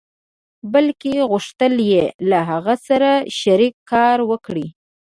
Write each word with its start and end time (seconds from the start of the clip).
بلکې 0.73 1.15
غوښتل 1.29 1.73
يې 1.91 2.05
له 2.29 2.39
هغه 2.49 2.75
سره 2.87 3.09
شريک 3.39 3.73
کار 3.91 4.17
وکړي. 4.31 4.67